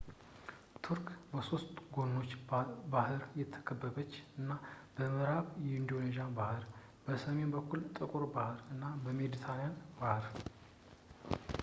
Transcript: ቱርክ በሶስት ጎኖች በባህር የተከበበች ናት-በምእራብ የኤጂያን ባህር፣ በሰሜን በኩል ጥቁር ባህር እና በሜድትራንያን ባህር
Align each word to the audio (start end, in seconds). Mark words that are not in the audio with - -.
ቱርክ 0.83 1.07
በሶስት 1.31 1.73
ጎኖች 1.95 2.31
በባህር 2.47 3.21
የተከበበች 3.41 4.13
ናት-በምእራብ 4.47 5.47
የኤጂያን 5.65 6.33
ባህር፣ 6.39 6.63
በሰሜን 7.07 7.53
በኩል 7.57 7.83
ጥቁር 7.99 8.25
ባህር 8.37 8.59
እና 8.75 8.87
በሜድትራንያን 9.05 9.77
ባህር 10.01 10.25